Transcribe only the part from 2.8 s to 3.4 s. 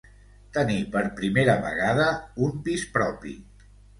propi.